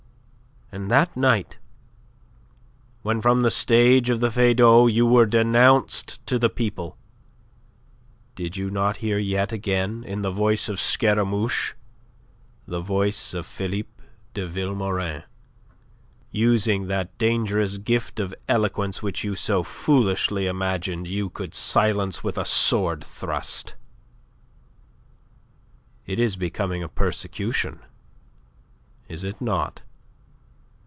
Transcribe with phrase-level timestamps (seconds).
[0.73, 1.57] And that night
[3.01, 6.97] when from the stage of the Feydau you were denounced to the people,
[8.35, 11.73] did you not hear yet again, in the voice of Scaramouche,
[12.65, 14.01] the voice of Philippe
[14.33, 15.23] de Vilmorin,
[16.31, 22.37] using that dangerous gift of eloquence which you so foolishly imagined you could silence with
[22.37, 23.75] a sword thrust?
[26.05, 27.81] It is becoming a persecution
[29.09, 29.81] is it not?